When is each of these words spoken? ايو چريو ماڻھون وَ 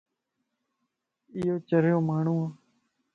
ايو 1.35 1.55
چريو 1.67 1.99
ماڻھون 2.07 2.35
وَ 2.43 2.47